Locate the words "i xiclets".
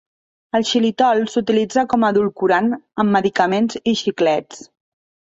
3.93-4.65